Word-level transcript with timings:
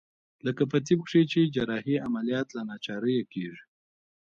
لکه 0.45 0.63
په 0.71 0.77
طب 0.87 0.99
کښې 1.05 1.21
چې 1.31 1.51
جراحي 1.55 1.95
عمليات 2.05 2.47
له 2.55 2.61
ناچارۍ 2.69 3.17
کېږي. 3.33 3.63